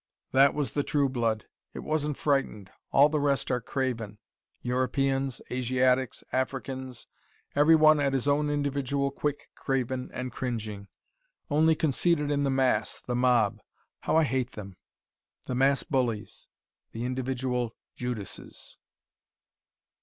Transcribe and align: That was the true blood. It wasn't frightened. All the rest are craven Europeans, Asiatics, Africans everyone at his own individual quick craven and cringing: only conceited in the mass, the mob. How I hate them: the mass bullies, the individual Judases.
That 0.31 0.55
was 0.55 0.71
the 0.71 0.81
true 0.81 1.09
blood. 1.09 1.45
It 1.75 1.81
wasn't 1.81 2.17
frightened. 2.17 2.71
All 2.91 3.07
the 3.07 3.19
rest 3.19 3.51
are 3.51 3.61
craven 3.61 4.17
Europeans, 4.63 5.43
Asiatics, 5.51 6.23
Africans 6.33 7.05
everyone 7.55 7.99
at 7.99 8.13
his 8.13 8.27
own 8.27 8.49
individual 8.49 9.11
quick 9.11 9.51
craven 9.53 10.09
and 10.11 10.31
cringing: 10.31 10.87
only 11.51 11.75
conceited 11.75 12.31
in 12.31 12.43
the 12.43 12.49
mass, 12.49 12.99
the 13.03 13.15
mob. 13.15 13.59
How 13.99 14.15
I 14.15 14.23
hate 14.23 14.53
them: 14.53 14.75
the 15.45 15.53
mass 15.53 15.83
bullies, 15.83 16.47
the 16.93 17.03
individual 17.05 17.75
Judases. 17.95 18.79